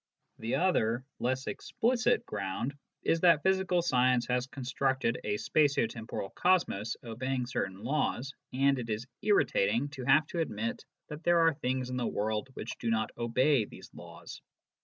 [0.39, 6.97] The other, less explicit, ground is that physical science has constructed a spatio temporal cosmos
[7.03, 11.91] obeying certain laws, and it is irritating to have to admit that there are things
[11.91, 14.41] in the world which do not obey these laws.